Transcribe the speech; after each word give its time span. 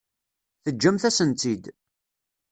Teǧǧamt-asen-tt-id. 0.63 1.63